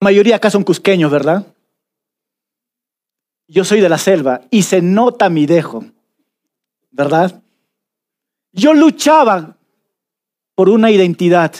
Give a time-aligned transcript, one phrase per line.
[0.00, 1.46] mayoría acá son cusqueños, ¿verdad?
[3.46, 5.84] Yo soy de la selva y se nota mi dejo,
[6.90, 7.42] ¿verdad?
[8.52, 9.56] Yo luchaba
[10.54, 11.52] por una identidad.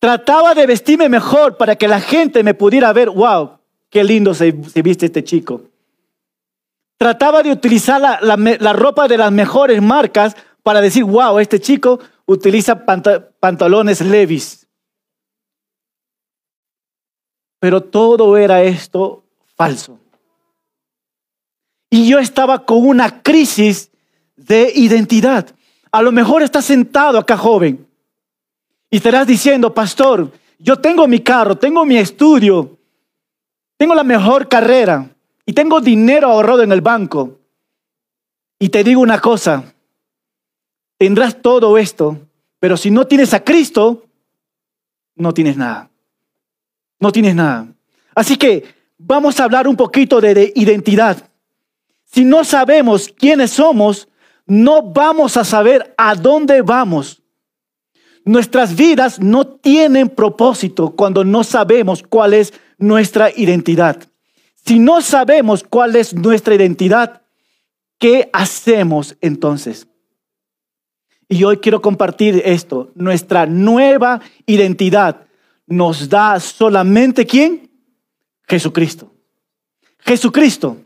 [0.00, 4.50] Trataba de vestirme mejor para que la gente me pudiera ver, wow, qué lindo se,
[4.50, 5.62] viste este chico.
[6.98, 12.00] Trataba de utilizar la, la, ropa de las mejores marcas para decir, wow, este chico
[12.26, 14.61] utiliza pantalones levis.
[17.62, 19.22] Pero todo era esto
[19.54, 19.96] falso.
[21.88, 23.88] Y yo estaba con una crisis
[24.34, 25.46] de identidad.
[25.92, 27.86] A lo mejor estás sentado acá, joven,
[28.90, 32.78] y estarás diciendo, pastor, yo tengo mi carro, tengo mi estudio,
[33.76, 35.08] tengo la mejor carrera
[35.46, 37.38] y tengo dinero ahorrado en el banco.
[38.58, 39.72] Y te digo una cosa,
[40.98, 42.18] tendrás todo esto,
[42.58, 44.04] pero si no tienes a Cristo,
[45.14, 45.91] no tienes nada.
[47.02, 47.66] No tienes nada.
[48.14, 48.62] Así que
[48.96, 51.28] vamos a hablar un poquito de, identidad.
[52.04, 54.06] Si no sabemos quiénes somos,
[54.46, 57.20] no vamos a saber a dónde vamos.
[58.24, 63.98] Nuestras vidas no tienen propósito cuando no sabemos cuál es nuestra identidad.
[64.64, 67.22] Si no sabemos cuál es nuestra identidad,
[67.98, 69.88] ¿qué hacemos entonces?
[71.28, 72.92] Y hoy quiero compartir esto.
[72.94, 75.26] Nuestra nueva identidad
[75.66, 77.70] nos da solamente quién?
[78.46, 79.12] Jesucristo.
[79.98, 80.78] Jesucristo.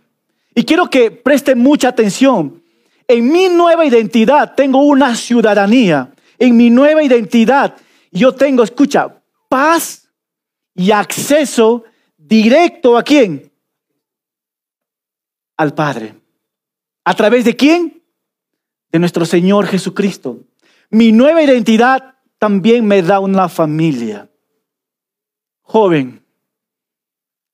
[0.55, 2.63] Y quiero que presten mucha atención.
[3.09, 6.13] En mi nueva identidad tengo una ciudadanía.
[6.39, 7.77] En mi nueva identidad
[8.11, 10.09] yo tengo, escucha, paz
[10.75, 11.85] y acceso
[12.17, 13.53] directo a quién?
[15.57, 16.15] Al Padre.
[17.05, 18.03] ¿A través de quién?
[18.91, 20.41] De nuestro Señor Jesucristo.
[20.91, 24.31] Mi nueva identidad también me da una familia.
[25.67, 26.23] Joven,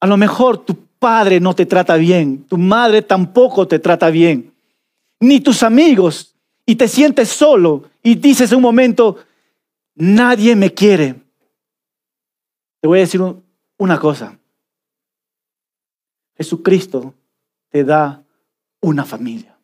[0.01, 4.53] a lo mejor tu padre no te trata bien, tu madre tampoco te trata bien
[5.23, 6.35] ni tus amigos,
[6.67, 9.19] y te sientes solo y dices un momento,
[9.95, 11.15] nadie me quiere.
[12.81, 13.21] Te voy a decir
[13.79, 14.37] una cosa.
[16.37, 17.15] Jesucristo
[17.69, 18.25] te da
[18.81, 19.57] una familia.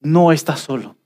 [0.00, 0.96] No estás solo.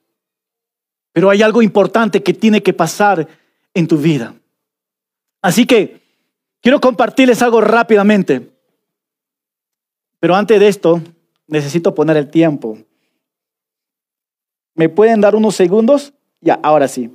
[1.13, 3.27] Pero hay algo importante que tiene que pasar
[3.75, 4.35] en tu vida.
[5.43, 6.01] Así que
[6.61, 8.51] quiero compartirles algo rápidamente.
[10.21, 11.03] Pero antes de esto,
[11.49, 12.79] necesito poner el tiempo.
[14.75, 16.15] ¿Me pueden dar unos segundos?
[16.41, 17.11] Ya, ahora sí.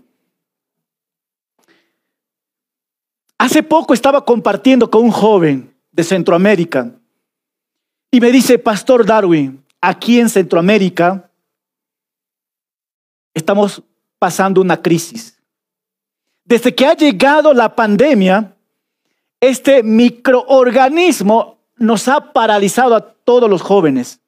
[3.38, 6.92] Hace poco estaba compartiendo con un joven de Centroamérica
[8.12, 11.32] y me dice, Pastor Darwin, aquí en Centroamérica
[13.34, 13.82] estamos
[14.20, 15.37] pasando una crisis.
[16.48, 18.56] Desde que ha llegado la pandemia,
[19.42, 24.22] este microorganismo nos ha paralizado a todos los jóvenes,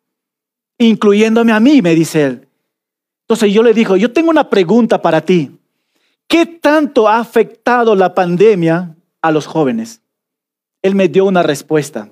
[0.77, 2.47] incluyéndome a mí, me dice él.
[3.21, 5.57] Entonces yo le digo, yo tengo una pregunta para ti.
[6.27, 10.01] ¿Qué tanto ha afectado la pandemia a los jóvenes?
[10.81, 12.09] Él me dio una respuesta.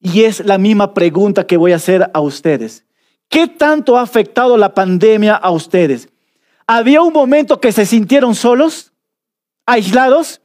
[0.00, 2.86] Y es la misma pregunta que voy a hacer a ustedes.
[3.28, 6.08] ¿Qué tanto ha afectado la pandemia a ustedes?
[6.66, 8.92] ¿Había un momento que se sintieron solos?
[9.66, 10.40] ¿Aislados?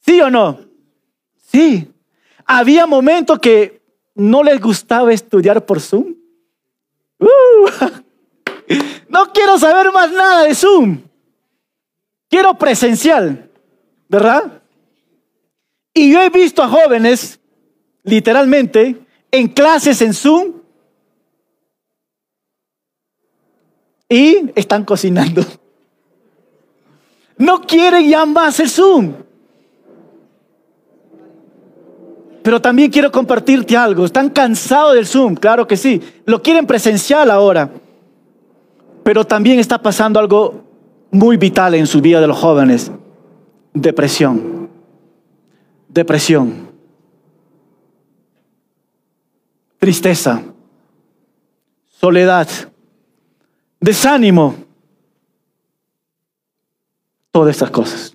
[0.00, 0.60] ¿Sí o no?
[1.36, 1.92] Sí.
[2.44, 3.82] ¿Había momentos que
[4.14, 6.14] no les gustaba estudiar por Zoom?
[7.18, 7.26] Uh,
[9.08, 11.02] No quiero saber más nada de Zoom.
[12.28, 13.50] Quiero presencial,
[14.08, 14.62] ¿verdad?
[15.94, 17.40] Y yo he visto a jóvenes,
[18.02, 20.52] literalmente, en clases en Zoom
[24.08, 25.42] y están cocinando.
[27.38, 29.12] No quieren ya más el Zoom.
[32.42, 34.04] Pero también quiero compartirte algo.
[34.04, 36.00] Están cansados del Zoom, claro que sí.
[36.24, 37.70] Lo quieren presencial ahora.
[39.04, 40.64] Pero también está pasando algo
[41.10, 42.90] muy vital en su vida de los jóvenes.
[43.72, 44.68] Depresión.
[45.88, 46.68] Depresión.
[49.78, 50.42] Tristeza.
[52.00, 52.48] Soledad.
[53.80, 54.67] Desánimo.
[57.30, 58.14] Todas estas cosas.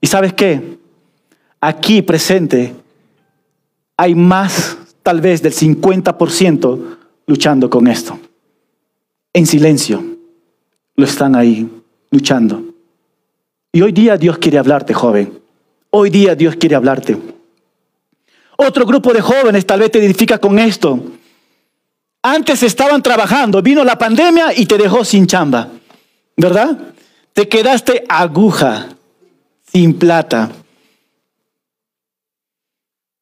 [0.00, 0.78] ¿Y sabes qué?
[1.60, 2.74] Aquí presente
[3.96, 6.96] hay más, tal vez del 50%
[7.26, 8.18] luchando con esto.
[9.32, 10.02] En silencio
[10.96, 11.68] lo están ahí
[12.10, 12.62] luchando.
[13.72, 15.40] Y hoy día Dios quiere hablarte, joven.
[15.90, 17.16] Hoy día Dios quiere hablarte.
[18.56, 21.00] Otro grupo de jóvenes tal vez te identifica con esto.
[22.22, 25.68] Antes estaban trabajando, vino la pandemia y te dejó sin chamba,
[26.36, 26.76] ¿verdad?
[27.32, 28.88] Te quedaste aguja,
[29.72, 30.50] sin plata.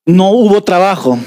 [0.07, 1.19] no hubo trabajo,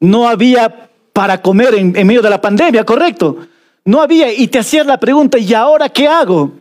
[0.00, 3.46] no había para comer en, medio de la pandemia, ¿correcto?
[3.84, 6.52] No había y te hacías la pregunta, ¿y ahora qué hago?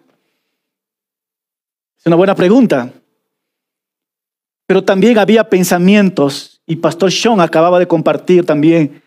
[1.98, 2.92] Es una buena pregunta.
[4.68, 9.02] Pero también había pensamientos, y Pastor Sean acababa de compartir también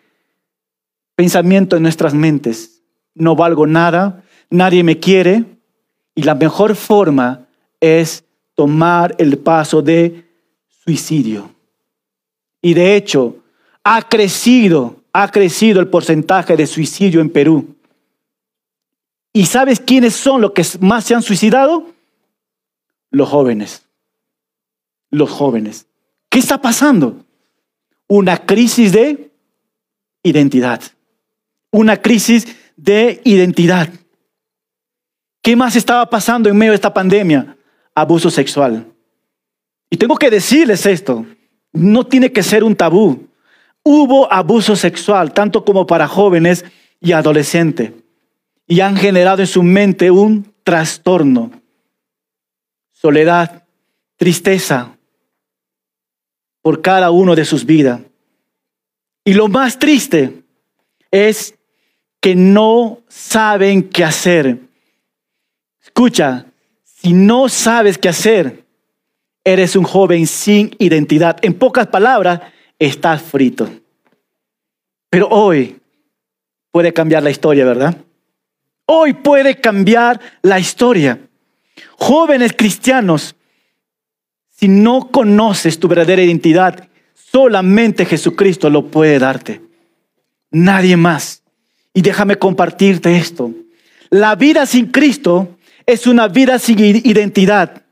[1.15, 2.83] pensamientos en nuestras mentes.
[3.15, 5.45] No valgo nada, nadie me quiere,
[6.19, 7.47] y la mejor forma
[7.79, 8.25] es
[8.57, 10.25] tomar el paso de
[10.67, 11.55] suicidio.
[12.61, 13.37] Y de hecho,
[13.85, 17.77] ha crecido, ha crecido el porcentaje de suicidio en Perú.
[19.33, 21.87] ¿Y sabes quiénes son los que más se han suicidado?
[23.13, 23.85] Los jóvenes.
[25.13, 25.87] Los jóvenes.
[26.29, 27.25] ¿Qué está pasando?
[28.09, 29.31] Una crisis de
[30.25, 30.83] identidad.
[31.71, 33.89] Una crisis de identidad.
[35.49, 37.57] ¿Qué más estaba pasando en medio de esta pandemia?
[37.95, 38.87] Abuso sexual.
[39.89, 41.25] Y tengo que decirles esto,
[41.73, 43.27] no tiene que ser un tabú.
[43.83, 46.67] Hubo abuso sexual, tanto como para jóvenes
[47.01, 47.93] y adolescentes,
[48.67, 51.51] y han generado en su mente un trastorno,
[52.93, 53.65] soledad,
[54.19, 54.99] tristeza
[56.61, 58.03] por cada uno de sus vidas.
[59.25, 60.43] Y lo más triste
[61.11, 61.55] es
[62.21, 64.68] que no saben qué hacer.
[65.99, 66.47] Escucha,
[66.85, 68.65] si no sabes qué hacer,
[69.43, 71.39] eres un joven sin identidad.
[71.43, 72.41] En pocas palabras,
[72.79, 73.69] estás frito.
[75.11, 75.81] Pero hoy
[76.71, 77.97] puede cambiar la historia, ¿verdad?
[78.87, 81.19] Hoy puede cambiar la historia.
[81.97, 83.35] Jóvenes cristianos,
[84.51, 89.63] si no conoces tu verdadera identidad, solamente Jesucristo lo puede darte.
[90.53, 91.43] Nadie más.
[91.93, 93.51] Y déjame compartirte esto.
[94.11, 95.58] La vida sin Cristo
[95.89, 97.83] es una vida sin identidad.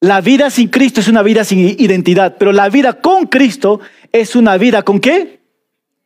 [0.00, 3.78] La vida sin Cristo es una vida sin identidad, pero la vida con Cristo
[4.10, 5.38] es una vida con qué?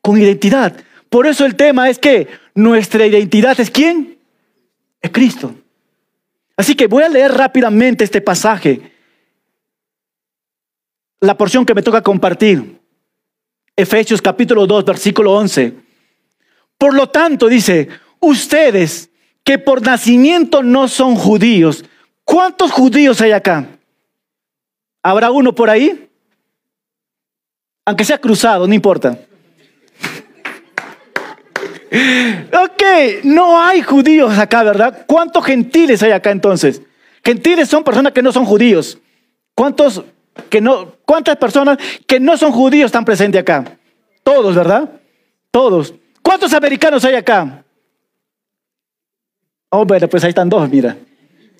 [0.02, 0.76] Con identidad.
[1.08, 4.18] Por eso el tema es que nuestra identidad es quién?
[5.00, 5.54] Es Cristo.
[6.58, 8.92] Así que voy a leer rápidamente este pasaje.
[11.20, 12.78] La porción que me toca compartir.
[13.74, 15.72] Efesios capítulo 2, versículo 11.
[16.76, 17.88] Por lo tanto, dice,
[18.20, 19.08] ustedes
[19.46, 21.84] que por nacimiento no son judíos.
[22.24, 23.64] ¿Cuántos judíos hay acá?
[25.04, 26.10] ¿Habrá uno por ahí?
[27.84, 29.16] Aunque sea cruzado, no importa.
[32.52, 32.82] ok,
[33.22, 35.04] no hay judíos acá, ¿verdad?
[35.06, 36.82] ¿Cuántos gentiles hay acá entonces?
[37.24, 38.98] Gentiles son personas que no son judíos.
[39.54, 40.02] ¿Cuántos
[40.50, 43.78] que no, cuántas personas que no son judíos están presentes acá?
[44.24, 44.90] Todos, ¿verdad?
[45.52, 45.94] Todos.
[46.20, 47.62] ¿Cuántos americanos hay acá?
[49.70, 50.96] Oh, bueno, pues ahí están dos, mira.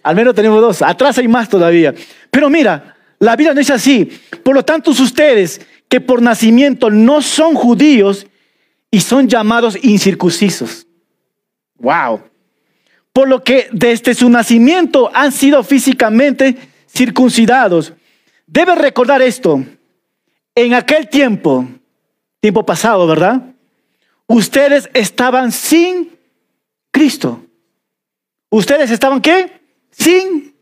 [0.03, 0.83] Al menos tenemos dos.
[0.83, 1.95] Atrás hay más todavía.
[2.31, 4.09] Pero mira, la Biblia no es así.
[4.43, 8.27] Por lo tanto, ustedes que por nacimiento no son judíos
[8.91, 10.87] y son llamados incircuncisos.
[11.79, 12.23] Wow.
[13.13, 16.57] Por lo que desde su nacimiento han sido físicamente
[16.89, 17.93] circuncidados.
[18.47, 19.65] Deben recordar esto.
[20.55, 21.67] En aquel tiempo,
[22.41, 23.43] tiempo pasado, ¿verdad?
[24.27, 26.17] Ustedes estaban sin
[26.91, 27.46] Cristo.
[28.51, 29.61] ¿Ustedes estaban qué?
[29.91, 30.55] Sin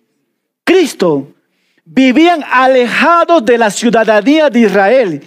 [0.64, 1.34] Cristo
[1.84, 5.22] vivían alejados de la ciudadanía de Israel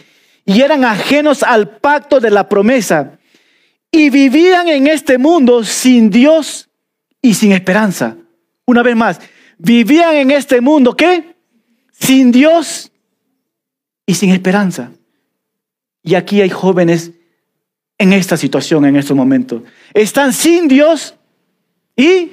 [0.45, 3.19] y eran ajenos al pacto de la promesa
[3.91, 6.69] y vivían en este mundo sin Dios
[7.21, 8.17] y sin esperanza.
[8.65, 9.19] Una vez más,
[9.57, 11.35] vivían en este mundo ¿qué?
[11.91, 12.91] Sin Dios
[14.05, 14.91] y sin esperanza.
[16.03, 17.11] Y aquí hay jóvenes
[17.97, 19.63] en esta situación, en estos momentos.
[19.93, 21.15] Están sin Dios
[21.95, 22.31] y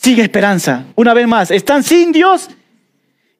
[0.00, 0.86] sin esperanza.
[0.94, 2.48] Una vez más, están sin Dios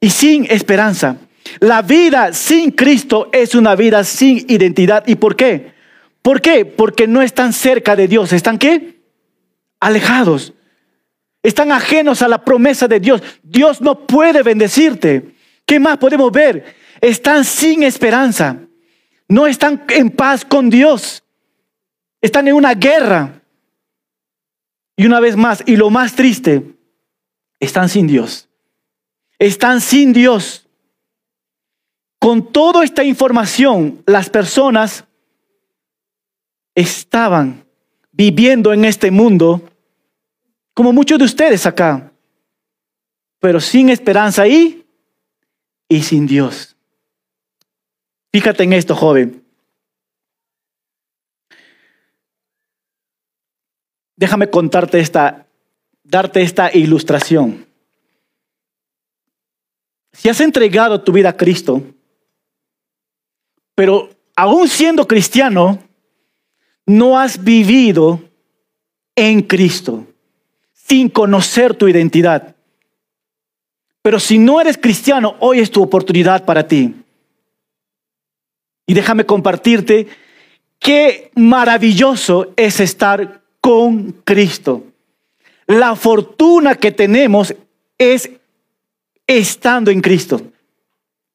[0.01, 1.17] y sin esperanza.
[1.61, 5.05] La vida sin Cristo es una vida sin identidad.
[5.07, 5.73] ¿Y por qué?
[6.21, 6.65] ¿Por qué?
[6.65, 8.33] Porque no están cerca de Dios.
[8.33, 9.01] ¿Están qué?
[9.81, 10.53] Alejados.
[11.43, 13.23] Están ajenos a la promesa de Dios.
[13.43, 15.35] Dios no puede bendecirte.
[15.65, 16.75] ¿Qué más podemos ver?
[17.01, 18.59] Están sin esperanza.
[19.29, 21.23] No están en paz con Dios.
[22.21, 23.41] Están en una guerra.
[24.99, 26.75] Y una vez más, y lo más triste,
[27.59, 28.49] están sin Dios
[29.39, 30.67] están sin Dios.
[32.19, 35.05] Con toda esta información, las personas
[36.75, 37.65] estaban
[38.11, 39.63] viviendo en este mundo,
[40.75, 42.13] como muchos de ustedes acá,
[43.39, 44.85] pero sin esperanza y,
[45.89, 46.77] y sin Dios.
[48.33, 49.38] Fíjate en esto, joven.
[54.19, 55.47] Déjame contarte esta,
[56.03, 57.67] darte esta ilustración.
[60.13, 61.81] Si has entregado tu vida a Cristo,
[63.77, 65.79] pero aún siendo cristiano,
[66.85, 68.21] no has vivido
[69.15, 70.05] en Cristo
[70.73, 72.57] sin conocer tu identidad.
[74.03, 76.93] Pero si no eres cristiano, hoy es tu oportunidad para ti.
[78.85, 80.09] Y déjame compartirte
[80.81, 84.83] qué maravilloso es estar con Cristo.
[85.67, 87.55] La fortuna que tenemos
[87.99, 88.31] es
[89.27, 90.41] estando en Cristo.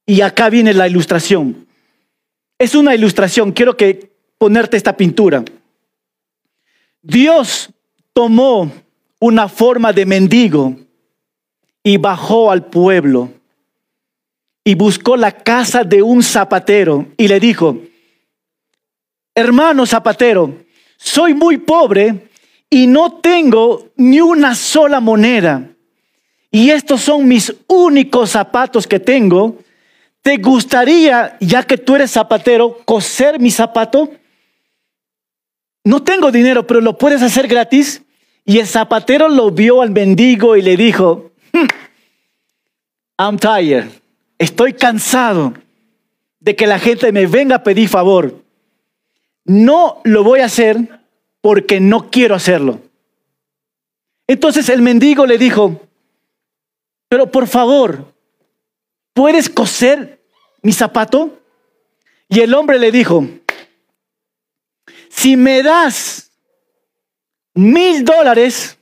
[0.08, 1.68] Y acá viene la ilustración.
[2.58, 4.10] Es una ilustración, quiero que
[4.40, 5.46] ponerte esta pintura.
[7.04, 7.70] Dios
[8.14, 8.72] tomó
[9.20, 10.76] una forma de mendigo
[11.84, 13.30] y bajó al pueblo
[14.64, 17.78] y buscó la casa de un zapatero y le dijo,
[19.36, 20.63] hermano zapatero,
[21.04, 22.30] soy muy pobre
[22.70, 25.70] y no tengo ni una sola moneda.
[26.50, 29.58] Y estos son mis únicos zapatos que tengo.
[30.22, 34.12] ¿Te gustaría, ya que tú eres zapatero, coser mi zapato?
[35.84, 38.02] No tengo dinero, pero lo puedes hacer gratis.
[38.46, 41.68] Y el zapatero lo vio al mendigo y le dijo, hmm,
[43.20, 43.90] I'm tired.
[44.38, 45.54] Estoy cansado
[46.40, 48.43] de que la gente me venga a pedir favor.
[49.46, 51.02] No lo voy a hacer
[51.42, 52.82] porque no quiero hacerlo.
[54.28, 55.82] Entonces el mendigo le dijo,
[57.10, 58.14] pero por favor,
[59.14, 60.22] ¿puedes coser
[60.62, 61.40] mi zapato?
[62.30, 63.28] Y el hombre le dijo,
[65.10, 66.32] si me das
[67.54, 68.78] mil dólares,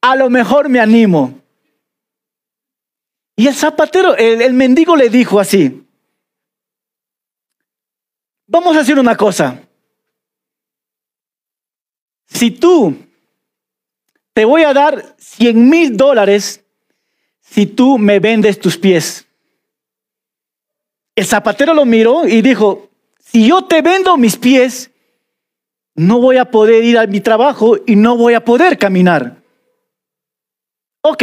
[0.00, 1.40] a lo mejor me animo.
[3.36, 5.86] Y el zapatero, el, mendigo le dijo así,
[8.46, 9.65] vamos a hacer una cosa.
[12.26, 12.96] Si tú
[14.32, 16.62] te voy a dar cien mil dólares
[17.40, 19.26] si tú me vendes tus pies.
[21.14, 24.90] El zapatero lo miró y dijo, si yo te vendo mis pies,
[25.94, 29.42] no voy a poder ir a mi trabajo y no voy a poder caminar.
[31.00, 31.22] Ok,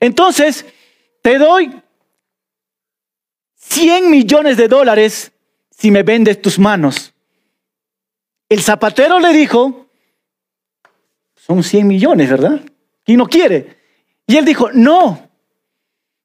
[0.00, 0.66] entonces
[1.22, 1.80] te doy
[3.54, 5.30] 100 millones de dólares
[5.70, 7.14] si me vendes tus manos.
[8.48, 9.81] El zapatero le dijo,
[11.44, 12.60] son 100 millones, ¿verdad?
[13.04, 13.76] Y no quiere.
[14.28, 15.28] Y él dijo, no,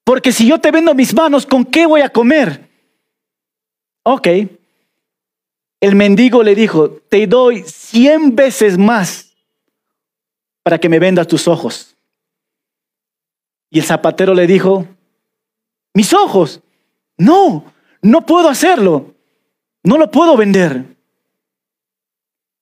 [0.03, 2.69] porque si yo te vendo mis manos, ¿con qué voy a comer?
[4.03, 4.27] Ok.
[5.79, 9.36] El mendigo le dijo, te doy 100 veces más
[10.62, 11.95] para que me vendas tus ojos.
[13.71, 14.88] Y el zapatero le dijo,
[15.95, 16.62] mis ojos,
[17.17, 19.15] no, no puedo hacerlo,
[19.81, 20.86] no lo puedo vender.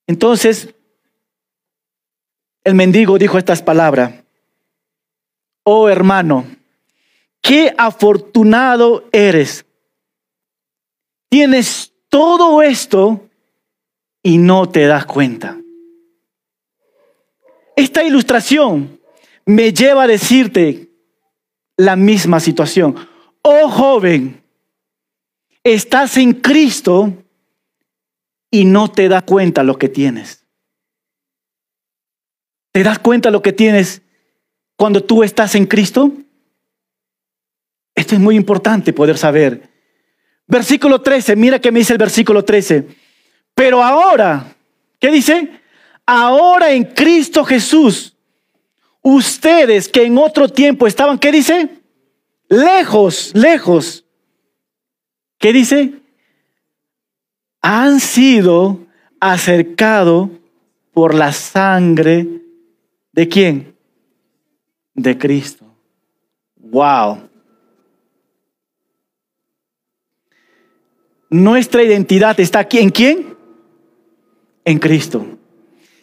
[0.08, 0.75] Entonces,
[2.66, 4.12] el mendigo dijo estas palabras,
[5.64, 6.46] oh hermano,
[7.40, 9.66] qué afortunado eres.
[11.30, 13.30] Tienes todo esto
[14.24, 15.58] y no te das cuenta.
[17.76, 19.00] Esta ilustración
[19.46, 20.90] me lleva a decirte
[21.78, 22.96] la misma situación.
[23.44, 24.42] Oh joven,
[25.64, 27.14] estás en Cristo
[28.50, 30.45] y no te das cuenta lo que tienes.
[32.76, 34.02] ¿Te das cuenta lo que tienes
[34.76, 36.12] cuando tú estás en Cristo?
[37.96, 39.70] Esto es muy importante poder saber.
[40.46, 42.86] Versículo 13, mira que me dice el versículo 13.
[43.54, 44.58] Pero ahora,
[45.00, 45.52] ¿qué dice?
[46.06, 48.14] Ahora en Cristo Jesús
[49.02, 51.70] Ustedes que en otro tiempo estaban, ¿qué dice?
[52.50, 54.04] Lejos, lejos.
[55.38, 55.94] ¿Qué dice?
[57.62, 58.80] Han sido
[59.22, 60.28] acercados
[60.92, 62.45] por la sangre
[63.16, 63.76] de quién?
[64.94, 65.66] De Cristo.
[66.58, 67.30] Wow.
[71.30, 72.80] Nuestra identidad está aquí.
[72.80, 73.38] ¿En quién?
[74.66, 75.26] En Cristo.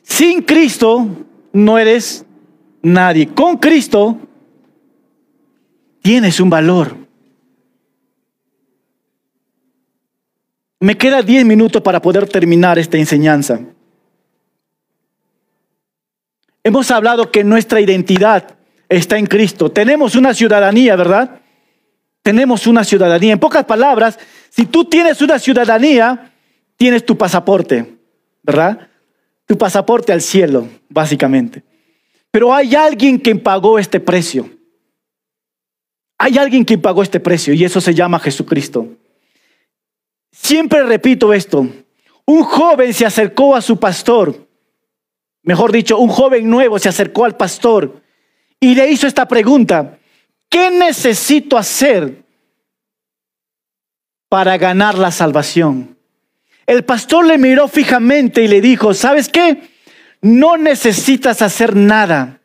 [0.02, 1.06] Sin Cristo
[1.52, 2.24] no eres
[2.80, 3.28] nadie.
[3.28, 4.18] Con Cristo
[6.00, 6.96] tienes un valor.
[10.80, 13.60] Me queda 10 minutos para poder terminar esta enseñanza.
[16.64, 18.56] Hemos hablado que nuestra identidad
[18.88, 19.70] está en Cristo.
[19.70, 21.40] Tenemos una ciudadanía, ¿verdad?
[22.22, 23.32] Tenemos una ciudadanía.
[23.32, 24.18] En pocas palabras,
[24.50, 26.32] si tú tienes una ciudadanía,
[26.76, 27.96] tienes tu pasaporte,
[28.42, 28.88] ¿verdad?
[29.46, 31.64] Tu pasaporte al cielo, básicamente.
[32.30, 34.48] Pero hay alguien que pagó este precio.
[36.18, 38.86] Hay alguien que pagó este precio y eso se llama Jesucristo.
[40.30, 41.66] Siempre repito esto.
[42.24, 44.48] Un joven se acercó a su pastor.
[45.42, 48.00] Mejor dicho, un joven nuevo se acercó al pastor
[48.60, 49.98] y le hizo esta pregunta.
[50.48, 52.22] ¿Qué necesito hacer
[54.32, 55.98] para ganar la salvación.
[56.66, 59.68] El pastor le miró fijamente y le dijo, ¿sabes qué?
[60.22, 62.40] No necesitas hacer nada.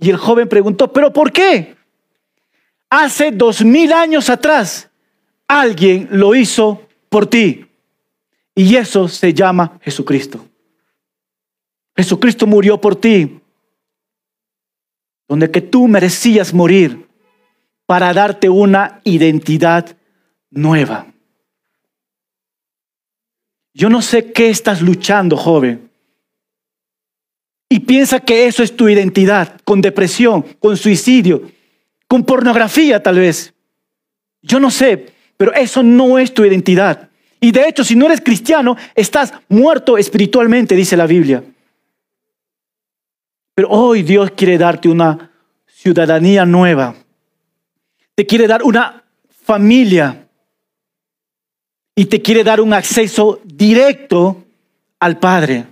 [0.00, 1.76] Y el joven preguntó, ¿pero por qué?
[2.88, 4.88] Hace dos mil años atrás
[5.46, 7.66] alguien lo hizo por ti.
[8.54, 10.48] Y eso se llama Jesucristo.
[11.96, 13.40] Jesucristo murió por ti,
[15.28, 17.06] donde que tú merecías morir
[17.86, 19.96] para darte una identidad
[20.50, 21.06] nueva.
[23.72, 25.90] Yo no sé qué estás luchando, joven.
[27.68, 31.50] Y piensa que eso es tu identidad, con depresión, con suicidio,
[32.06, 33.52] con pornografía tal vez.
[34.42, 37.08] Yo no sé, pero eso no es tu identidad.
[37.40, 41.42] Y de hecho, si no eres cristiano, estás muerto espiritualmente, dice la Biblia.
[43.54, 45.30] Pero hoy Dios quiere darte una
[45.66, 46.94] ciudadanía nueva.
[48.14, 50.28] Te quiere dar una familia.
[51.94, 54.44] Y te quiere dar un acceso directo
[54.98, 55.66] al Padre.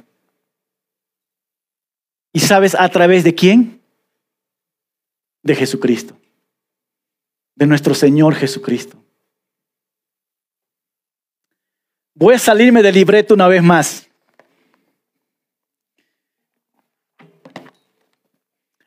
[2.33, 3.81] ¿Y sabes a través de quién?
[5.43, 6.17] De Jesucristo.
[7.57, 8.97] De nuestro Señor Jesucristo.
[12.15, 14.09] Voy a salirme del libreto una vez más.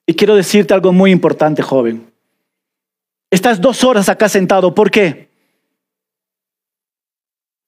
[0.05, 2.11] Y quiero decirte algo muy importante, joven.
[3.31, 4.73] Estás dos horas acá sentado.
[4.75, 5.29] ¿Por qué?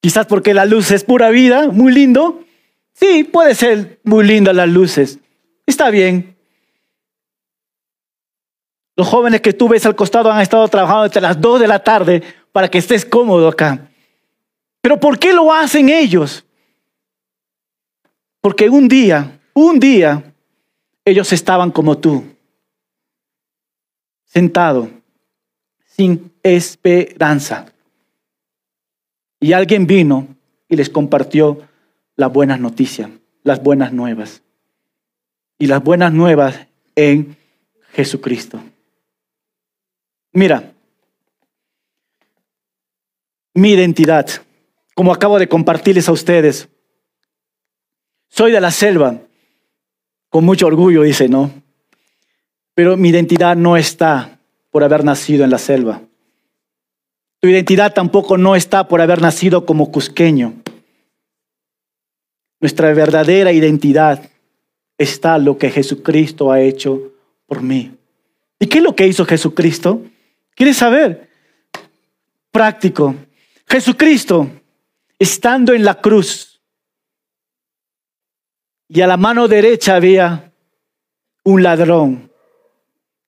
[0.02, 2.44] Quizás porque la luz es pura vida, muy lindo.
[2.94, 5.20] Sí, puede ser muy linda las luces.
[5.66, 6.36] Está bien.
[8.96, 11.84] Los jóvenes que tú ves al costado han estado trabajando hasta las dos de la
[11.84, 13.90] tarde para que estés cómodo acá.
[14.82, 16.46] Pero ¿por qué lo hacen ellos?
[18.42, 20.24] Porque un día, un día,
[21.08, 22.26] ellos estaban como tú,
[24.26, 24.90] sentados,
[25.86, 27.72] sin esperanza.
[29.40, 30.28] Y alguien vino
[30.68, 31.62] y les compartió
[32.18, 33.10] las buenas noticias,
[33.44, 34.42] las buenas nuevas.
[35.58, 37.38] Y las buenas nuevas en
[37.94, 38.62] Jesucristo.
[40.34, 40.74] Mira,
[43.54, 44.28] mi identidad,
[44.94, 46.68] como acabo de compartirles a ustedes,
[48.28, 49.22] soy de la selva,
[50.30, 51.52] con mucho orgullo, dice, ¿no?
[52.74, 56.02] Pero mi identidad no está por haber nacido en la selva.
[57.40, 60.54] Tu identidad tampoco no está por haber nacido como cusqueño.
[62.60, 64.30] Nuestra verdadera identidad
[64.98, 67.14] está lo que Jesucristo ha hecho
[67.46, 67.92] por mí.
[68.60, 70.02] ¿Y qué es lo que hizo Jesucristo?
[70.56, 71.30] ¿Quieres saber?
[72.52, 73.16] Práctico.
[73.68, 74.50] Jesucristo,
[75.20, 76.57] estando en la cruz,
[78.90, 80.52] y a la mano derecha había
[81.44, 82.32] un ladrón.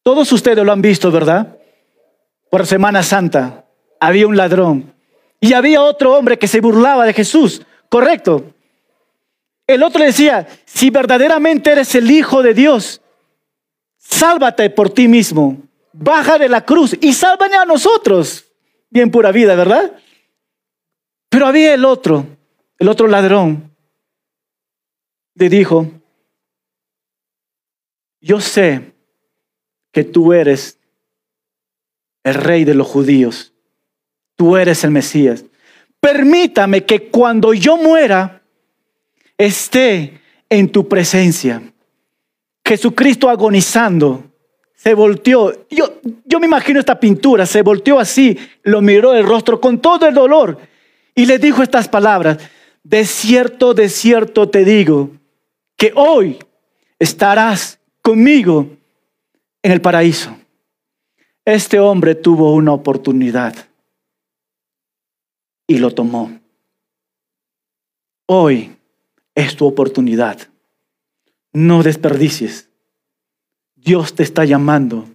[0.04, 1.58] Todos ustedes lo han visto, ¿verdad?
[2.50, 3.66] Por Semana Santa
[4.00, 4.94] había un ladrón.
[5.42, 8.54] Y había otro hombre que se burlaba de Jesús, correcto.
[9.68, 13.02] El otro decía, si verdaderamente eres el Hijo de Dios,
[13.98, 15.58] sálvate por ti mismo,
[15.94, 18.46] baja de la cruz y sálvame a nosotros.
[18.90, 19.92] Bien pura vida, ¿verdad?
[21.30, 22.26] Pero había el otro,
[22.80, 23.69] el otro ladrón,
[25.36, 25.88] le dijo,
[28.22, 28.94] yo sé
[29.92, 30.78] que tú eres
[32.24, 33.54] el rey de los judíos,
[34.36, 35.46] tú eres el Mesías.
[36.00, 38.42] Permítame que cuando yo muera
[39.38, 41.62] esté en tu presencia.
[42.66, 44.30] Jesucristo agonizando,
[44.76, 45.68] se volteó.
[45.70, 50.08] Yo, yo me imagino esta pintura, se volteó así, lo miró el rostro con todo
[50.08, 50.58] el dolor
[51.16, 52.38] y le dijo estas palabras,
[52.84, 55.12] de cierto, de cierto te digo,
[55.80, 56.38] que hoy
[57.00, 58.70] estarás conmigo
[59.64, 60.38] en el paraíso.
[61.46, 63.56] Este hombre tuvo una oportunidad
[65.66, 66.38] y lo tomó.
[68.26, 68.76] Hoy
[69.34, 70.38] es tu oportunidad.
[71.54, 72.70] No desperdicies.
[73.74, 75.06] Dios te está llamando.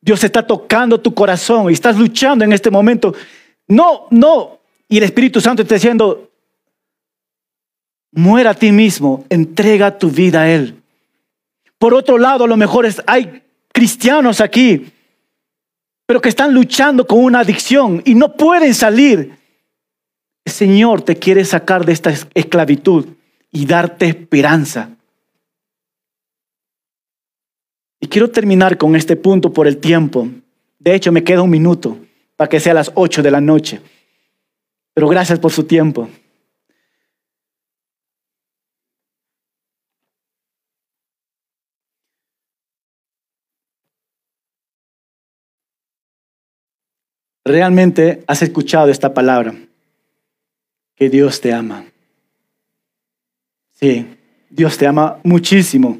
[0.00, 3.14] Dios está tocando tu corazón y estás luchando en este momento.
[3.66, 4.60] No, no.
[4.88, 6.30] Y el Espíritu Santo está diciendo,
[8.14, 10.80] muera a ti mismo, entrega tu vida a Él.
[11.78, 14.86] Por otro lado, a lo mejor hay cristianos aquí,
[16.06, 19.36] pero que están luchando con una adicción y no pueden salir.
[20.44, 23.06] El Señor te quiere sacar de esta esclavitud
[23.50, 24.90] y darte esperanza.
[28.00, 30.28] Y quiero terminar con este punto por el tiempo.
[30.78, 31.98] De hecho, me queda un minuto
[32.36, 33.80] para que sea las ocho de la noche.
[34.92, 36.08] Pero gracias por su tiempo.
[47.44, 49.54] Realmente has escuchado esta palabra.
[50.96, 51.84] que Dios te ama.
[53.72, 54.16] Sí,
[54.48, 55.98] Dios te ama muchísimo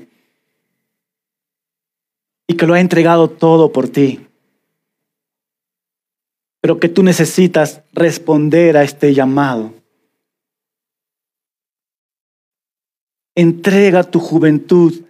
[2.47, 4.27] y que lo ha entregado todo por ti.
[6.61, 9.75] Pero que tú necesitas responder a este llamado.
[13.35, 15.05] Entrega tu juventud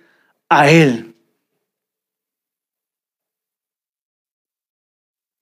[0.48, 1.13] a Él.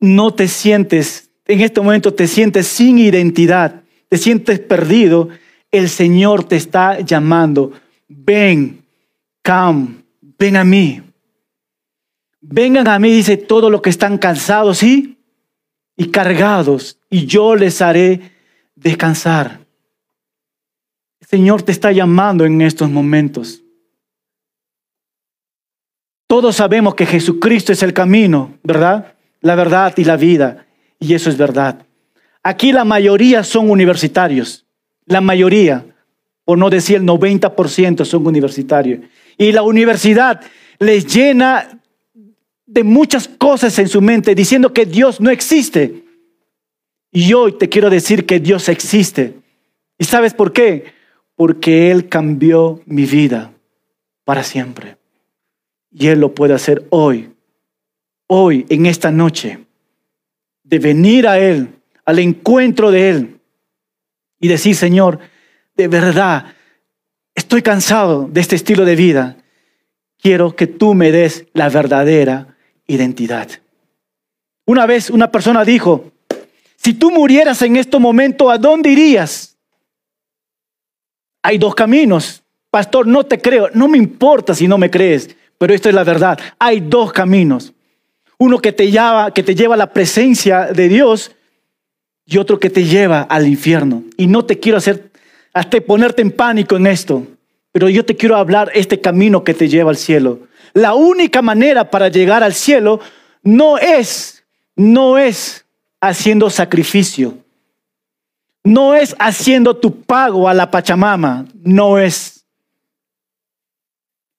[0.03, 5.29] No te sientes, en este momento te sientes sin identidad, te sientes perdido.
[5.71, 7.71] El Señor te está llamando.
[8.09, 8.85] Ven,
[9.45, 10.03] come,
[10.37, 11.01] ven a mí.
[12.41, 15.19] Vengan a mí, dice, todos los que están cansados, ¿sí?
[15.97, 18.33] Y cargados, y yo les haré
[18.75, 19.61] descansar.
[21.21, 23.62] El Señor te está llamando en estos momentos.
[26.27, 29.12] Todos sabemos que Jesucristo es el camino, ¿verdad?
[29.42, 30.66] La verdad y la vida.
[30.98, 31.85] Y eso es verdad.
[32.42, 34.64] Aquí la mayoría son universitarios.
[35.07, 35.85] La mayoría,
[36.44, 39.00] por no decir el 90% son universitarios.
[39.37, 40.40] Y la universidad
[40.78, 41.81] les llena
[42.66, 46.05] de muchas cosas en su mente diciendo que Dios no existe.
[47.11, 49.35] Y hoy te quiero decir que Dios existe.
[49.98, 50.92] ¿Y sabes por qué?
[51.37, 53.52] Porque Él cambió mi vida
[54.24, 54.96] para siempre.
[55.90, 57.32] Y Él lo puede hacer hoy,
[58.33, 59.59] hoy, en esta noche,
[60.64, 61.68] de venir a Él,
[62.07, 63.40] al encuentro de Él
[64.40, 65.18] y decir, Señor,
[65.77, 66.55] de verdad,
[67.35, 69.37] estoy cansado de este estilo de vida.
[70.18, 73.49] Quiero que tú me des la verdadera identidad.
[74.64, 76.12] Una vez una persona dijo,
[76.77, 79.59] si tú murieras en este momento, ¿a dónde irías?
[81.42, 82.42] Hay dos caminos.
[82.71, 83.68] Pastor, no te creo.
[83.75, 86.38] No me importa si no me crees, pero esto es la verdad.
[86.59, 87.75] Hay dos caminos.
[88.38, 91.33] Uno que te lleva, que te lleva a la presencia de Dios
[92.27, 94.05] y otro que te lleva al infierno.
[94.16, 95.11] Y no te quiero hacer
[95.53, 97.27] hasta ponerte en pánico en esto,
[97.73, 100.40] pero yo te quiero hablar este camino que te lleva al cielo.
[100.73, 103.01] La única manera para llegar al cielo
[103.42, 104.45] no es,
[104.77, 105.64] no es
[106.01, 107.38] haciendo sacrificio.
[108.64, 111.47] No es haciendo tu pago a la Pachamama.
[111.62, 112.45] No es.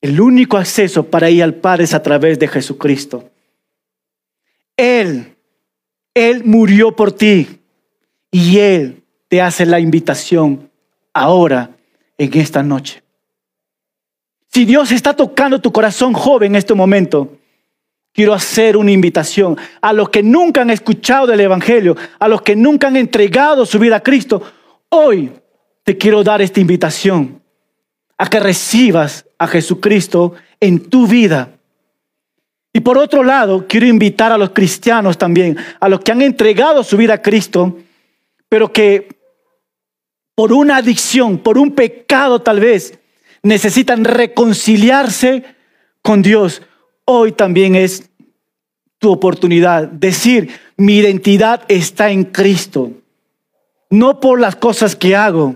[0.02, 3.30] El único acceso para ir al Padre es a través de Jesucristo.
[4.78, 5.36] Él,
[6.14, 7.60] Él murió por ti
[8.32, 10.70] y Él te hace la invitación
[11.14, 11.72] ahora,
[12.18, 13.04] en esta noche.
[14.52, 17.38] Si Dios está tocando tu corazón joven en este momento,
[18.14, 22.56] quiero hacer una invitación a los que nunca han escuchado del Evangelio, a los que
[22.56, 24.44] nunca han entregado su vida a Cristo.
[24.90, 25.32] Hoy
[25.84, 27.42] te quiero dar esta invitación
[28.18, 31.53] a que recibas a Jesucristo en tu vida.
[32.74, 36.84] Y por otro lado, quiero invitar a los cristianos también, a los que han entregado
[36.84, 37.78] su vida a Cristo,
[38.50, 39.08] pero que
[40.36, 42.98] por una adicción, por un pecado tal vez,
[43.44, 45.44] necesitan reconciliarse
[46.02, 46.64] con Dios.
[47.06, 48.10] Hoy también es
[48.98, 49.88] tu oportunidad.
[49.88, 52.92] Decir, mi identidad está en Cristo.
[53.92, 55.56] No por las cosas que hago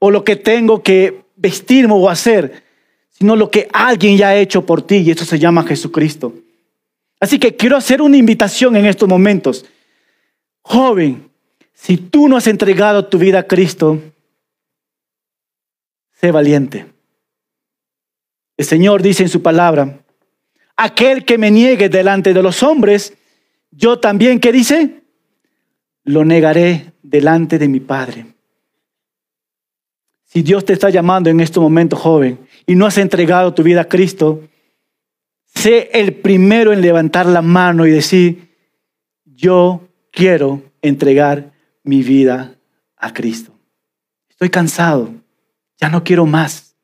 [0.00, 2.64] o lo que tengo que vestirme o hacer,
[3.10, 6.32] sino lo que alguien ya ha hecho por ti y eso se llama Jesucristo.
[7.20, 9.64] Así que quiero hacer una invitación en estos momentos.
[10.62, 11.30] Joven,
[11.72, 14.00] si tú no has entregado tu vida a Cristo,
[16.12, 16.86] sé valiente.
[18.56, 20.00] El Señor dice en su palabra,
[20.76, 23.14] aquel que me niegue delante de los hombres,
[23.70, 25.02] yo también, ¿qué dice?
[26.04, 28.26] Lo negaré delante de mi Padre.
[30.24, 33.82] Si Dios te está llamando en este momento, joven, y no has entregado tu vida
[33.82, 34.42] a Cristo,
[35.56, 38.54] sé el primero en levantar la mano y decir,
[39.24, 42.54] yo quiero entregar mi vida
[42.96, 43.52] a Cristo.
[44.28, 45.10] Estoy cansado,
[45.80, 46.76] ya no quiero más.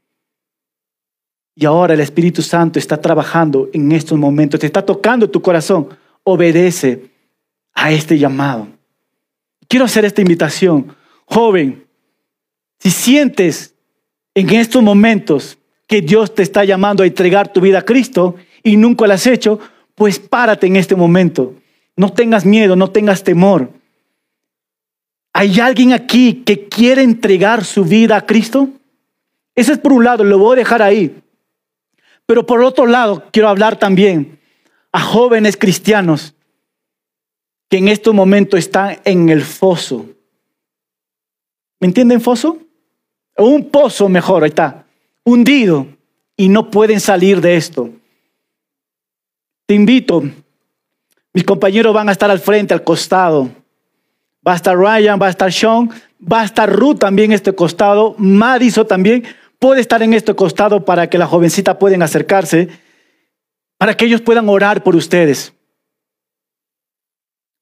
[1.54, 5.88] Y ahora el Espíritu Santo está trabajando en estos momentos, te está tocando tu corazón.
[6.24, 7.10] Obedece
[7.74, 8.68] a este llamado.
[9.68, 10.96] Quiero hacer esta invitación.
[11.26, 11.84] Joven,
[12.78, 13.74] si sientes
[14.34, 18.76] en estos momentos que Dios te está llamando a entregar tu vida a Cristo y
[18.76, 19.58] nunca lo has hecho,
[19.94, 21.54] pues párate en este momento.
[21.96, 23.70] No tengas miedo, no tengas temor.
[25.32, 28.68] ¿Hay alguien aquí que quiere entregar su vida a Cristo?
[29.54, 31.22] Ese es por un lado, lo voy a dejar ahí.
[32.26, 34.38] Pero por otro lado, quiero hablar también
[34.92, 36.34] a jóvenes cristianos
[37.68, 40.06] que en estos momentos están en el foso.
[41.80, 42.58] ¿Me entienden foso?
[43.36, 44.84] Un pozo mejor, ahí está,
[45.24, 45.86] hundido
[46.36, 47.90] y no pueden salir de esto.
[49.66, 50.22] Te invito,
[51.32, 53.50] mis compañeros van a estar al frente, al costado.
[54.46, 55.88] Va a estar Ryan, va a estar Sean,
[56.20, 59.24] va a estar Ruth también este costado, Madison también
[59.58, 62.68] puede estar en este costado para que la jovencita puedan acercarse,
[63.78, 65.52] para que ellos puedan orar por ustedes.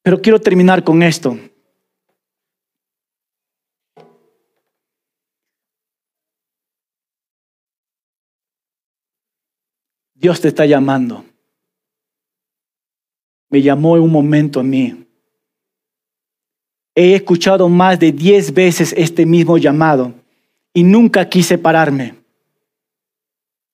[0.03, 1.39] Pero quiero terminar con esto.
[10.15, 11.30] Dios te está llamando.
[13.51, 15.05] Me llamó en un momento a mí.
[16.95, 20.15] He escuchado más de diez veces este mismo llamado
[20.73, 22.15] y nunca quise pararme.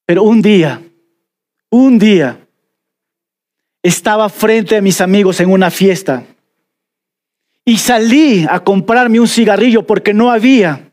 [0.06, 0.82] Pero un día,
[1.70, 2.40] un día,
[3.82, 6.24] estaba frente a mis amigos en una fiesta
[7.64, 10.90] y salí a comprarme un cigarrillo porque no había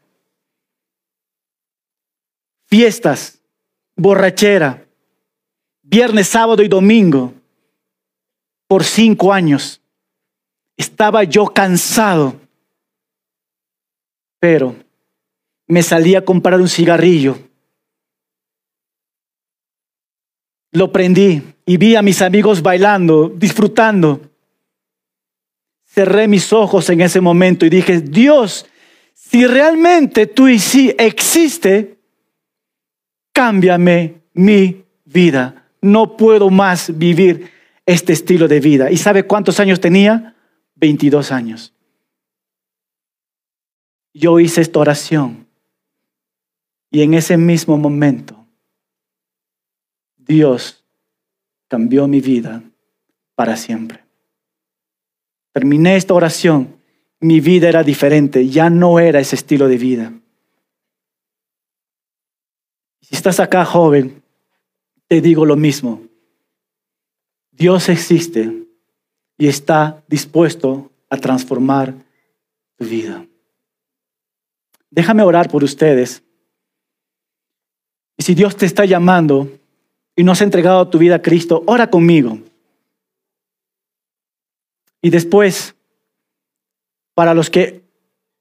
[2.66, 3.40] fiestas,
[3.96, 4.86] borrachera,
[5.84, 7.34] viernes, sábado y domingo
[8.74, 9.80] por cinco años.
[10.76, 12.42] Estaba yo cansado,
[14.40, 14.76] pero
[15.68, 17.38] me salí a comprar un cigarrillo.
[20.72, 24.22] Lo prendí y vi a mis amigos bailando, disfrutando.
[25.86, 28.66] Cerré mis ojos en ese momento y dije, Dios,
[29.14, 32.00] si realmente tú y sí existe,
[33.34, 35.70] cámbiame mi vida.
[35.80, 37.53] No puedo más vivir
[37.86, 38.92] este estilo de vida.
[38.92, 40.36] ¿Y sabe cuántos años tenía?
[40.76, 41.74] 22 años.
[44.14, 45.48] Yo hice esta oración
[46.92, 48.46] y en ese mismo momento
[50.18, 50.86] Dios
[51.68, 52.64] cambió mi vida
[53.36, 54.04] para siempre.
[55.52, 56.78] Terminé esta oración,
[57.20, 60.14] mi vida era diferente, ya no era ese estilo de vida.
[63.02, 64.24] Si estás acá joven,
[65.08, 66.02] te digo lo mismo.
[67.54, 68.66] Dios existe
[69.38, 71.94] y está dispuesto a transformar
[72.78, 73.26] tu vida.
[74.90, 76.24] Déjame orar por ustedes.
[78.18, 79.50] Y si Dios te está llamando
[80.16, 82.40] y no has entregado tu vida a Cristo, ora conmigo.
[85.02, 85.76] Y después,
[87.14, 87.84] para los que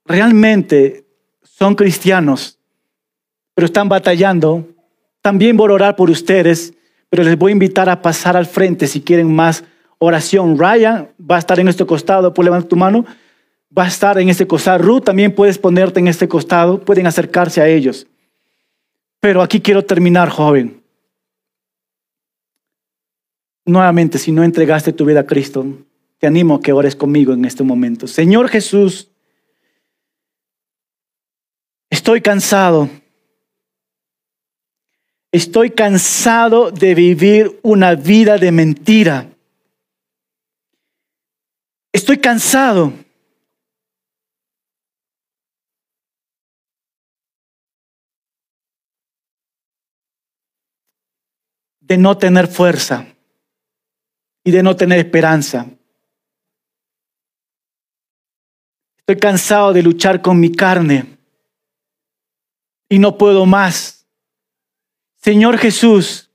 [0.05, 1.05] realmente
[1.43, 2.59] son cristianos,
[3.53, 4.67] pero están batallando,
[5.21, 6.73] también voy a orar por ustedes,
[7.13, 9.63] pero les voy a invitar a pasar al frente si quieren más
[9.99, 10.57] oración.
[10.57, 13.05] Ryan va a estar en este costado, puedes levantar tu mano,
[13.77, 14.79] va a estar en este costado.
[14.79, 18.07] Ruth también puedes ponerte en este costado, pueden acercarse a ellos.
[19.19, 20.81] Pero aquí quiero terminar, joven.
[23.63, 25.67] Nuevamente, si no entregaste tu vida a Cristo,
[26.17, 28.07] te animo a que ores conmigo en este momento.
[28.07, 29.11] Señor Jesús,
[31.91, 32.89] estoy cansado.
[35.33, 39.31] Estoy cansado de vivir una vida de mentira.
[41.91, 42.93] Estoy cansado
[51.79, 53.07] de no tener fuerza
[54.43, 55.65] y de no tener esperanza.
[58.99, 61.17] Estoy cansado de luchar con mi carne
[62.87, 64.02] y no puedo más.
[65.23, 66.29] Señor Jesús,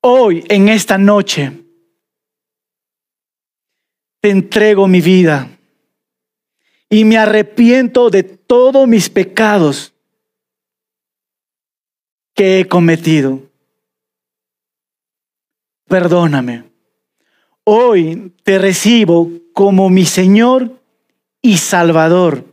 [0.00, 1.52] hoy en esta noche
[4.20, 5.50] te entrego mi vida
[6.88, 9.92] y me arrepiento de todos mis pecados
[12.34, 13.42] que he cometido
[15.94, 16.64] perdóname.
[17.62, 20.80] Hoy te recibo como mi Señor
[21.40, 22.52] y Salvador.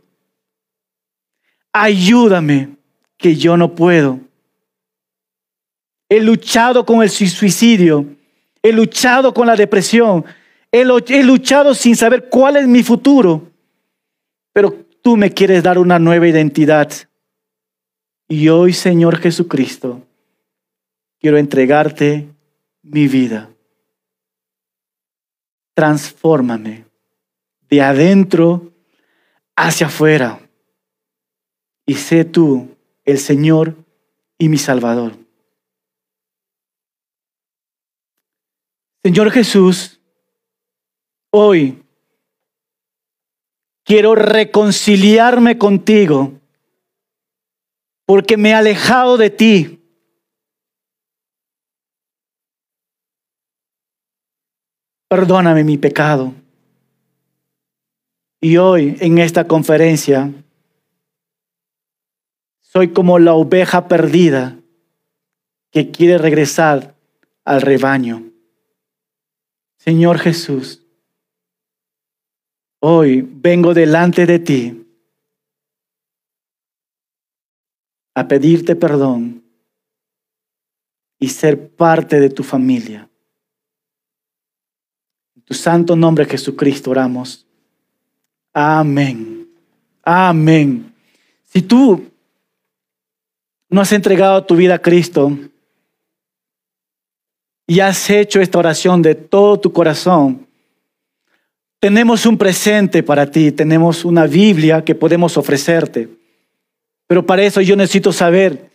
[1.72, 2.76] Ayúdame,
[3.16, 4.20] que yo no puedo.
[6.12, 8.04] He luchado con el suicidio,
[8.62, 10.26] he luchado con la depresión,
[10.70, 13.50] he, luchado sin saber cuál es mi futuro,
[14.52, 16.92] pero tú me quieres dar una nueva identidad.
[18.28, 20.02] Y hoy, Señor Jesucristo,
[21.18, 22.28] quiero entregarte
[22.82, 23.48] mi vida.
[25.72, 26.84] Transfórmame
[27.70, 28.70] de adentro
[29.56, 30.40] hacia afuera
[31.86, 32.68] y sé tú
[33.02, 33.74] el Señor
[34.36, 35.21] y mi Salvador.
[39.04, 40.00] Señor Jesús,
[41.30, 41.82] hoy
[43.84, 46.40] quiero reconciliarme contigo
[48.06, 49.82] porque me he alejado de ti
[55.12, 56.32] perdóname mi pecado.
[58.40, 60.32] Y hoy en esta conferencia
[62.62, 64.56] soy como la oveja perdida
[65.70, 66.94] que quiere regresar
[67.44, 68.31] al rebaño.
[69.84, 70.82] Señor Jesús,
[72.84, 74.84] Hoy vengo delante de ti
[78.12, 79.44] a pedirte perdón
[81.20, 83.08] y ser parte de tu familia.
[85.36, 87.46] En tu santo nombre Jesucristo oramos.
[88.52, 89.48] Amén.
[90.02, 90.92] Amén.
[91.44, 92.10] Si tú
[93.68, 95.38] no has entregado tu vida a Cristo
[97.66, 100.46] y has hecho esta oración de todo tu corazón,
[101.80, 106.08] tenemos un presente para ti, tenemos una Biblia que podemos ofrecerte.
[107.08, 108.70] Pero para eso yo necesito saber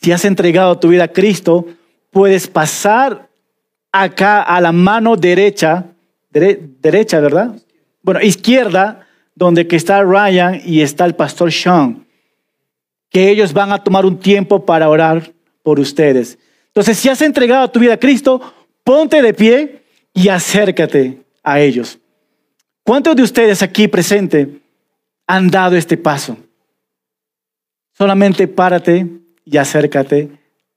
[0.00, 1.66] si has entregado tu vida a Cristo,
[2.10, 3.30] puedes pasar
[3.90, 5.86] acá a la mano derecha,
[6.30, 7.56] derecha, ¿verdad?
[8.02, 12.06] Bueno, izquierda, donde está Ryan y está el pastor Sean,
[13.08, 16.38] que ellos van a tomar un tiempo para orar por ustedes.
[16.74, 18.40] Entonces, si has entregado tu vida a Cristo,
[18.82, 22.00] ponte de pie y acércate a ellos.
[22.82, 24.48] ¿Cuántos de ustedes aquí presentes
[25.28, 26.36] han dado este paso?
[27.92, 29.06] Solamente párate
[29.44, 30.30] y acércate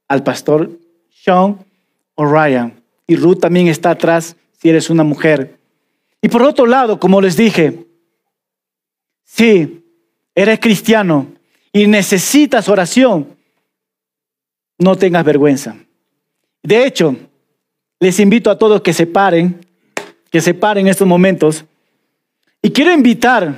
[0.08, 0.70] al pastor
[1.10, 1.66] Sean
[2.14, 2.80] o Ryan.
[3.08, 5.58] Y Ruth también está atrás si eres una mujer.
[6.22, 7.88] Y por otro lado, como les dije,
[9.24, 9.84] si
[10.36, 11.34] eres cristiano
[11.74, 13.36] y necesitas oración,
[14.78, 15.76] no tengas vergüenza.
[16.68, 17.16] De hecho,
[17.98, 19.66] les invito a todos que se paren,
[20.30, 21.64] que se paren en estos momentos.
[22.62, 23.56] Y quiero invitar,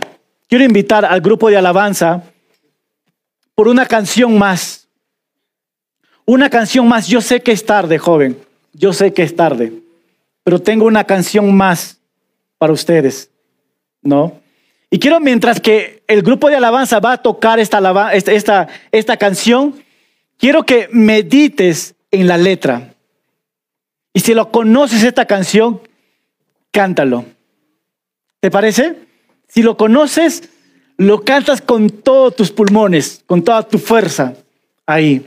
[0.47, 2.21] quiero invitar al grupo de alabanza
[3.55, 4.87] por una canción más.
[6.23, 7.07] Una canción más.
[7.07, 8.37] Yo sé que es tarde, joven.
[8.73, 9.73] Yo sé que es tarde.
[10.43, 11.97] Pero tengo una canción más
[12.59, 13.31] para ustedes.
[14.03, 14.39] ¿No?
[14.91, 19.83] Y quiero, mientras que el grupo de alabanza va a tocar esta, esta, esta canción,
[20.37, 22.88] quiero que medites en la letra.
[24.19, 25.79] Y si lo conoces esta canción,
[26.71, 27.23] cántalo.
[28.41, 29.07] ¿Te parece?
[29.47, 30.49] Si lo conoces,
[30.97, 34.33] lo cantas con todos tus pulmones, con toda tu fuerza
[34.85, 35.25] ahí.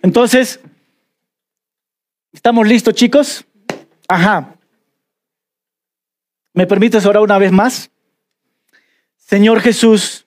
[0.00, 0.60] Entonces,
[2.32, 3.44] ¿estamos listos, chicos?
[4.06, 4.54] Ajá.
[6.52, 7.90] ¿Me permites orar una vez más?
[9.16, 10.24] Señor Jesús,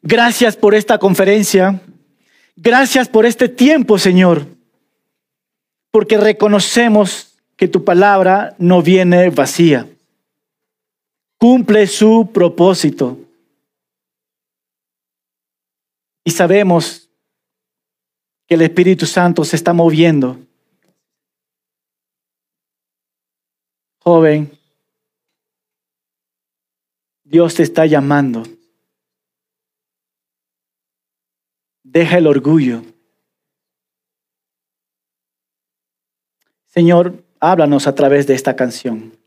[0.00, 1.78] gracias por esta conferencia.
[2.56, 4.59] Gracias por este tiempo, Señor.
[5.90, 9.86] Porque reconocemos que tu palabra no viene vacía
[11.40, 13.18] cumple su propósito.
[16.22, 17.08] Y sabemos
[18.46, 20.38] que el Espíritu Santo se está moviendo.
[24.00, 24.52] Joven,
[27.24, 28.42] Dios te está llamando.
[31.82, 32.82] Deja el orgullo.
[36.72, 39.19] Señor, háblanos a través de esta canción.